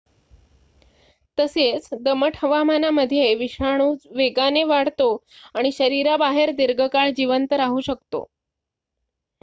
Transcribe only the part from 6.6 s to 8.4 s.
दीर्घकाळ जिवंत राहू शकतो